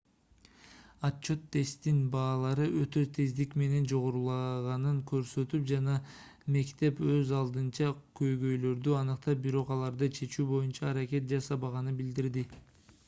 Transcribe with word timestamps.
отчёт 1.07 1.41
тесттин 1.55 1.97
баалары 2.13 2.63
өтө 2.85 3.01
тездик 3.17 3.51
менен 3.61 3.83
жогорулаганын 3.91 4.95
көрсөтүп 5.11 5.67
жана 5.73 5.97
мектеп 6.55 7.01
өз 7.17 7.33
алдынча 7.41 7.89
көйгөйлөрдү 8.21 8.95
аныктап 9.03 9.43
бирок 9.47 9.69
аларды 9.77 10.09
чечүү 10.21 10.47
боюнча 10.55 10.89
аракет 10.93 11.29
жасабаганы 11.35 11.95
билдирилди 12.01 12.45